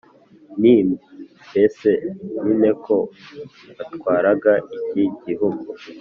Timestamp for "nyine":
2.43-2.69